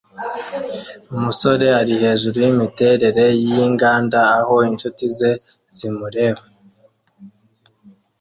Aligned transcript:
Umusore 1.15 1.67
ari 1.81 1.93
hejuru 2.03 2.35
yimiterere 2.45 3.25
yinganda 3.43 4.19
aho 4.39 4.55
inshuti 4.69 5.03
ze 5.17 5.31
zimureba 5.77 6.43